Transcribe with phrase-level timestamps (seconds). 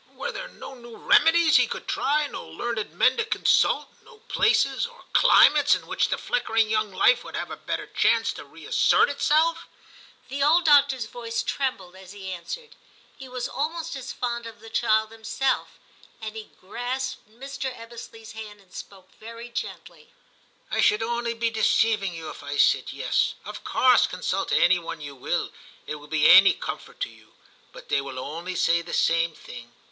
[0.15, 4.87] 'Were there no new remedies he could try, no learned men to consult, no places
[4.87, 9.09] or climates in which the flickering young life would have a better chance to reassert
[9.11, 9.67] itself?'
[10.29, 12.75] The old doctor's voice trembled as he answered.
[13.15, 15.77] He was almost as fond of the child himself,
[16.19, 17.69] and he grasped Mr.
[17.71, 20.09] Ebbesley*s hand and spoke very gently.
[20.41, 24.79] * I should only be deceiving you if I said" yes"; of course consult any
[24.79, 25.49] one you will,
[25.85, 27.35] if it will be any comfort to you;
[27.71, 29.71] but they will only say the same thing.